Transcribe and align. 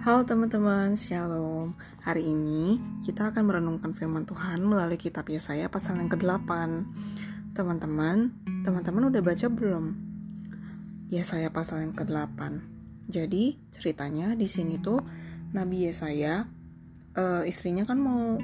Halo 0.00 0.24
teman-teman, 0.24 0.96
Shalom. 0.96 1.76
Hari 2.00 2.24
ini 2.24 2.80
kita 3.04 3.28
akan 3.28 3.44
merenungkan 3.44 3.92
firman 3.92 4.24
Tuhan 4.24 4.64
melalui 4.64 4.96
kitab 4.96 5.28
Yesaya 5.28 5.68
pasal 5.68 6.00
yang 6.00 6.08
ke-8. 6.08 6.48
Teman-teman, 7.52 8.32
teman-teman 8.64 9.12
udah 9.12 9.20
baca 9.20 9.46
belum? 9.52 9.92
Yesaya 11.12 11.52
pasal 11.52 11.84
yang 11.84 11.92
ke-8. 11.92 12.40
Jadi, 13.12 13.60
ceritanya 13.76 14.32
di 14.32 14.48
sini 14.48 14.80
tuh 14.80 15.04
Nabi 15.52 15.84
Yesaya 15.84 16.48
uh, 17.20 17.44
istrinya 17.44 17.84
kan 17.84 18.00
mau 18.00 18.40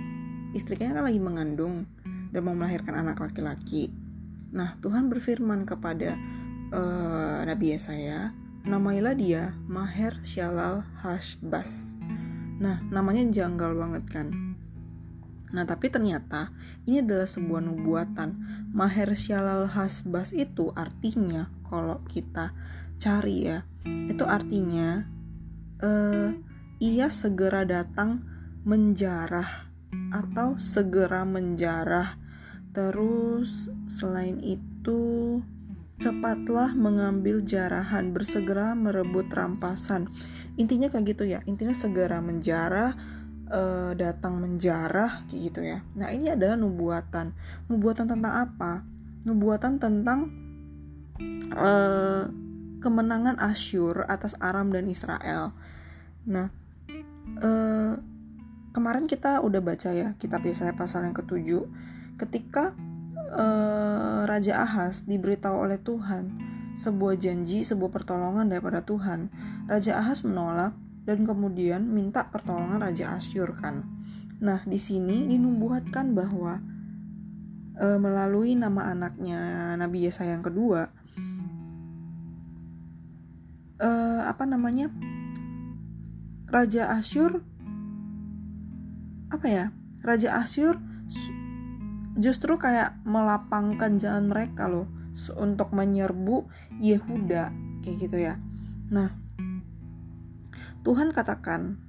istrinya 0.53 0.93
kan 0.93 1.09
lagi 1.09 1.25
mengandung 1.25 1.89
dan 2.37 2.45
mau 2.45 2.53
melahirkan 2.53 3.01
anak 3.01 3.17
laki-laki. 3.17 3.89
Nah, 4.53 4.77
Tuhan 4.85 5.09
berfirman 5.09 5.65
kepada 5.65 6.21
uh, 6.77 7.49
Nabi 7.49 7.73
Yesaya 7.73 8.45
namailah 8.67 9.15
dia 9.15 9.55
Maher 9.71 10.19
Syalal 10.27 10.83
Hashbas. 10.99 11.95
Nah, 12.59 12.83
namanya 12.91 13.23
janggal 13.31 13.79
banget 13.79 14.05
kan. 14.11 14.29
Nah, 15.55 15.63
tapi 15.63 15.87
ternyata 15.87 16.51
ini 16.83 16.99
adalah 16.99 17.31
sebuah 17.31 17.63
nubuatan. 17.63 18.35
Maher 18.75 19.15
Syalal 19.15 19.71
Hasbas 19.71 20.35
itu 20.35 20.75
artinya 20.75 21.47
kalau 21.71 22.03
kita 22.11 22.51
cari 22.99 23.47
ya, 23.47 23.63
itu 23.87 24.27
artinya 24.27 25.07
uh, 25.81 26.35
ia 26.83 27.09
segera 27.09 27.63
datang 27.63 28.27
menjarah 28.67 29.71
atau 30.11 30.59
segera 30.59 31.23
menjarah. 31.23 32.19
Terus 32.75 33.71
selain 33.89 34.43
itu 34.43 35.41
cepatlah 35.97 36.77
mengambil 36.77 37.41
jarahan, 37.41 38.13
bersegera 38.13 38.77
merebut 38.77 39.33
rampasan. 39.33 40.13
Intinya 40.61 40.93
kayak 40.93 41.17
gitu 41.17 41.25
ya, 41.25 41.41
intinya 41.49 41.73
segera 41.73 42.21
menjarah, 42.21 42.93
uh, 43.49 43.93
datang 43.97 44.41
menjarah, 44.41 45.25
kayak 45.29 45.41
gitu 45.53 45.61
ya. 45.65 45.81
Nah 45.97 46.13
ini 46.13 46.33
adalah 46.33 46.57
nubuatan. 46.61 47.33
Nubuatan 47.73 48.07
tentang 48.09 48.33
apa? 48.33 48.85
Nubuatan 49.25 49.73
tentang 49.81 50.21
uh, 51.57 52.25
kemenangan 52.85 53.41
Asyur 53.41 54.05
atas 54.07 54.37
Aram 54.39 54.71
dan 54.71 54.87
Israel. 54.87 55.57
Nah, 56.29 56.53
uh, 57.41 57.95
kemarin 58.77 59.09
kita 59.09 59.41
udah 59.41 59.65
baca 59.65 59.91
ya 59.97 60.13
kitab 60.21 60.45
Yesaya 60.45 60.77
pasal 60.77 61.09
yang 61.09 61.17
ketujuh. 61.17 61.65
Ketika 62.21 62.77
uh, 63.33 64.23
Raja 64.29 64.63
Ahas 64.63 65.07
diberitahu 65.07 65.67
oleh 65.67 65.79
Tuhan 65.81 66.57
sebuah 66.77 67.17
janji, 67.17 67.65
sebuah 67.65 67.89
pertolongan 67.89 68.53
daripada 68.53 68.85
Tuhan. 68.85 69.33
Raja 69.65 69.97
Ahas 69.97 70.23
menolak 70.23 70.77
dan 71.09 71.25
kemudian 71.25 71.83
minta 71.89 72.29
pertolongan 72.29 72.85
Raja 72.85 73.17
Asyur 73.17 73.57
kan. 73.57 73.87
Nah, 74.37 74.61
di 74.69 74.77
sini 74.77 75.25
dinubuatkan 75.25 76.13
bahwa 76.13 76.61
uh, 77.81 77.99
melalui 77.99 78.53
nama 78.53 78.93
anaknya 78.93 79.73
Nabi 79.81 80.05
Yesaya 80.05 80.37
yang 80.37 80.45
kedua 80.45 80.93
uh, 83.81 84.23
apa 84.29 84.45
namanya? 84.45 84.93
Raja 86.47 86.93
Asyur 86.95 87.43
apa 89.33 89.47
ya? 89.49 89.65
Raja 90.05 90.39
Asyur 90.39 90.79
justru 92.17 92.57
kayak 92.57 92.97
melapangkan 93.05 94.01
jalan 94.01 94.33
mereka 94.33 94.67
loh 94.67 94.89
untuk 95.37 95.73
menyerbu 95.73 96.49
Yehuda 96.81 97.53
kayak 97.85 97.97
gitu 98.01 98.17
ya. 98.21 98.37
Nah, 98.93 99.13
Tuhan 100.85 101.11
katakan 101.13 101.81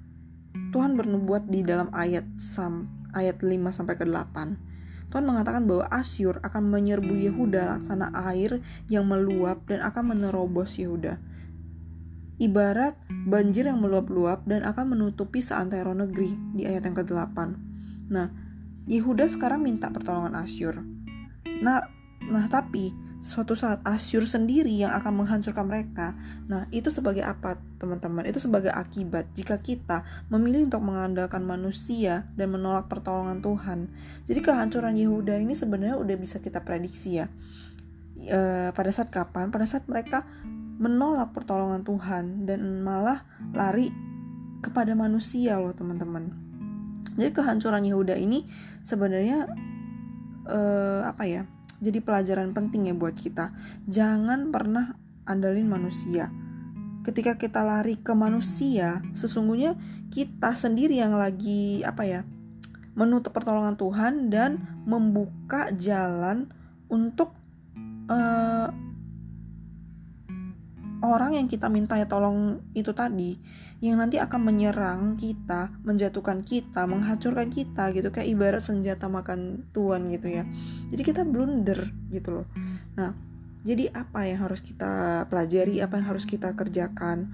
Tuhan 0.72 1.00
bernubuat 1.00 1.48
di 1.48 1.64
dalam 1.64 1.88
ayat 1.96 2.26
sam, 2.40 2.92
ayat 3.16 3.40
5 3.40 3.72
sampai 3.72 3.96
ke 3.96 4.04
8. 4.04 4.68
Tuhan 5.08 5.24
mengatakan 5.24 5.64
bahwa 5.64 5.88
Asyur 5.88 6.44
akan 6.44 6.68
menyerbu 6.68 7.16
Yehuda 7.16 7.80
laksana 7.80 8.12
air 8.28 8.60
yang 8.92 9.08
meluap 9.08 9.64
dan 9.72 9.80
akan 9.80 10.18
menerobos 10.18 10.76
Yehuda. 10.76 11.16
Ibarat 12.38 13.00
banjir 13.26 13.66
yang 13.66 13.80
meluap-luap 13.82 14.46
dan 14.46 14.68
akan 14.68 14.94
menutupi 14.94 15.42
seantero 15.42 15.96
negeri 15.96 16.36
di 16.54 16.68
ayat 16.68 16.86
yang 16.86 16.98
ke-8. 17.00 17.38
Nah, 18.12 18.47
Yehuda 18.88 19.28
sekarang 19.28 19.68
minta 19.68 19.92
pertolongan 19.92 20.40
Asyur. 20.40 20.80
Nah, 21.60 21.84
nah 22.32 22.46
tapi 22.48 22.96
suatu 23.20 23.58
saat 23.58 23.84
Asyur 23.84 24.24
sendiri 24.24 24.72
yang 24.72 24.96
akan 24.96 25.24
menghancurkan 25.24 25.68
mereka. 25.68 26.16
Nah, 26.48 26.72
itu 26.72 26.88
sebagai 26.88 27.26
apa, 27.28 27.60
teman-teman? 27.82 28.24
Itu 28.24 28.40
sebagai 28.40 28.72
akibat 28.72 29.36
jika 29.36 29.60
kita 29.60 30.08
memilih 30.32 30.72
untuk 30.72 30.80
mengandalkan 30.86 31.44
manusia 31.44 32.32
dan 32.40 32.56
menolak 32.56 32.88
pertolongan 32.88 33.44
Tuhan. 33.44 33.80
Jadi 34.24 34.40
kehancuran 34.40 34.96
Yehuda 34.96 35.36
ini 35.36 35.52
sebenarnya 35.52 36.00
udah 36.00 36.16
bisa 36.16 36.40
kita 36.40 36.64
prediksi 36.64 37.20
ya. 37.20 37.28
E, 38.24 38.72
pada 38.72 38.92
saat 38.96 39.12
kapan? 39.12 39.52
Pada 39.52 39.68
saat 39.68 39.84
mereka 39.90 40.24
menolak 40.80 41.34
pertolongan 41.36 41.84
Tuhan 41.84 42.48
dan 42.48 42.86
malah 42.86 43.26
lari 43.52 43.92
kepada 44.62 44.94
manusia 44.94 45.58
loh, 45.58 45.74
teman-teman. 45.74 46.47
Jadi 47.18 47.34
kehancuran 47.34 47.84
Yehuda 47.84 48.16
ini 48.16 48.46
sebenarnya 48.86 49.50
uh, 50.48 51.02
apa 51.10 51.26
ya? 51.26 51.44
Jadi 51.82 52.02
pelajaran 52.02 52.54
penting 52.54 52.90
ya 52.90 52.96
buat 52.96 53.18
kita. 53.18 53.54
Jangan 53.90 54.54
pernah 54.54 54.94
andalin 55.26 55.68
manusia. 55.68 56.30
Ketika 57.02 57.36
kita 57.36 57.66
lari 57.66 57.98
ke 58.00 58.14
manusia, 58.14 59.02
sesungguhnya 59.18 59.76
kita 60.14 60.54
sendiri 60.54 60.98
yang 60.98 61.18
lagi 61.18 61.82
apa 61.84 62.04
ya? 62.06 62.22
menutup 62.98 63.30
pertolongan 63.30 63.78
Tuhan 63.78 64.34
dan 64.34 64.58
membuka 64.90 65.70
jalan 65.78 66.50
untuk 66.90 67.30
uh, 68.10 68.74
orang 71.06 71.38
yang 71.38 71.48
kita 71.50 71.70
minta 71.70 71.98
ya 71.98 72.10
tolong 72.10 72.62
itu 72.74 72.90
tadi 72.94 73.38
yang 73.78 74.02
nanti 74.02 74.18
akan 74.18 74.42
menyerang 74.42 75.02
kita, 75.22 75.70
menjatuhkan 75.86 76.42
kita, 76.42 76.90
menghancurkan 76.90 77.54
kita 77.54 77.94
gitu 77.94 78.10
kayak 78.10 78.26
ibarat 78.26 78.66
senjata 78.66 79.06
makan 79.06 79.70
tuan 79.70 80.10
gitu 80.10 80.34
ya. 80.34 80.44
Jadi 80.90 81.02
kita 81.06 81.22
blunder 81.22 81.86
gitu 82.10 82.42
loh. 82.42 82.48
Nah, 82.98 83.14
jadi 83.62 83.94
apa 83.94 84.26
yang 84.26 84.50
harus 84.50 84.66
kita 84.66 85.26
pelajari, 85.30 85.78
apa 85.78 86.02
yang 86.02 86.10
harus 86.10 86.26
kita 86.26 86.58
kerjakan? 86.58 87.30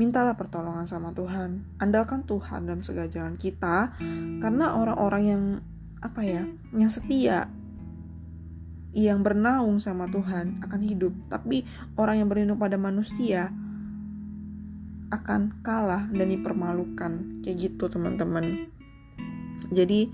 Mintalah 0.00 0.40
pertolongan 0.40 0.88
sama 0.88 1.12
Tuhan. 1.12 1.66
Andalkan 1.76 2.24
Tuhan 2.24 2.64
dalam 2.64 2.80
segala 2.80 3.10
jalan 3.12 3.36
kita 3.36 3.92
karena 4.40 4.72
orang-orang 4.72 5.22
yang 5.26 5.42
apa 6.00 6.22
ya, 6.24 6.48
yang 6.72 6.88
setia 6.88 7.50
yang 8.96 9.20
bernaung 9.20 9.78
sama 9.78 10.08
Tuhan 10.08 10.64
akan 10.64 10.80
hidup, 10.80 11.12
tapi 11.28 11.64
orang 11.94 12.24
yang 12.24 12.28
berlindung 12.28 12.60
pada 12.60 12.80
manusia 12.80 13.52
akan 15.08 15.60
kalah 15.64 16.08
dan 16.12 16.28
dipermalukan. 16.28 17.42
Kayak 17.44 17.56
gitu 17.56 17.88
teman-teman. 17.88 18.68
Jadi 19.68 20.08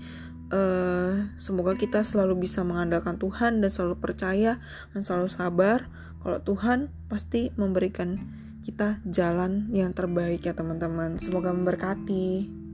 uh, 0.51 1.31
semoga 1.39 1.79
kita 1.79 2.03
selalu 2.03 2.47
bisa 2.47 2.63
mengandalkan 2.67 3.15
Tuhan 3.15 3.63
dan 3.63 3.69
selalu 3.71 3.95
percaya 3.99 4.59
dan 4.91 5.01
selalu 5.03 5.31
sabar 5.31 5.87
kalau 6.25 6.41
Tuhan 6.41 6.89
pasti 7.07 7.53
memberikan 7.53 8.17
kita 8.65 8.97
jalan 9.05 9.69
yang 9.69 9.93
terbaik 9.93 10.41
ya 10.41 10.57
teman-teman. 10.57 11.21
Semoga 11.21 11.53
memberkati 11.53 12.64